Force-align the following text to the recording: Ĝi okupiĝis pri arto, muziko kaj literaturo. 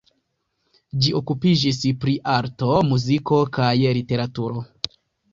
Ĝi 1.01 1.09
okupiĝis 1.17 1.81
pri 2.05 2.15
arto, 2.35 2.69
muziko 2.93 3.39
kaj 3.59 3.69
literaturo. 3.99 4.65